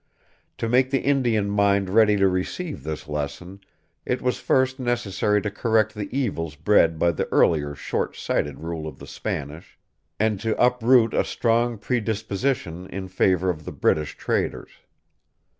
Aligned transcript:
To 0.57 0.67
make 0.67 0.89
the 0.89 1.01
Indian 1.03 1.47
mind 1.47 1.87
ready 1.87 2.17
to 2.17 2.27
receive 2.27 2.81
this 2.83 3.07
lesson, 3.07 3.59
it 4.03 4.19
was 4.19 4.39
first 4.39 4.79
necessary 4.79 5.43
to 5.43 5.51
correct 5.51 5.93
the 5.93 6.09
evils 6.11 6.55
bred 6.55 6.97
by 6.97 7.11
the 7.11 7.27
earlier 7.31 7.75
short 7.75 8.15
sighted 8.15 8.61
rule 8.61 8.87
of 8.87 8.97
the 8.97 9.05
Spanish, 9.05 9.77
and 10.19 10.39
to 10.39 10.59
uproot 10.59 11.13
a 11.13 11.23
strong 11.23 11.77
predisposition 11.77 12.87
in 12.87 13.09
favor 13.09 13.51
of 13.51 13.63
the 13.63 13.71
British 13.71 14.17
traders. 14.17 14.71